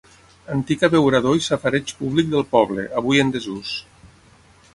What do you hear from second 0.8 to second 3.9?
abeurador i safareig públic del poble, avui en desús.